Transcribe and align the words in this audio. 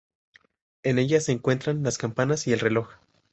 En 0.81 0.97
ella 0.97 1.19
se 1.21 1.31
encuentran 1.31 1.83
las 1.83 1.99
campanas 1.99 2.47
y 2.47 2.53
el 2.53 2.59
reloj. 2.59 2.89